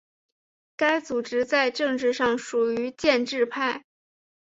[0.77, 3.85] 该组织在政治上属于建制派。